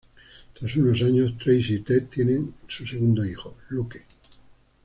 Tras 0.59 0.75
unos 0.77 0.99
años, 1.03 1.37
Tracy 1.37 1.75
y 1.75 1.79
Ted 1.81 2.07
tienen 2.07 2.55
a 2.67 2.71
su 2.71 2.87
segundo 2.87 3.23
hijo, 3.23 3.55
Luke. 3.69 4.01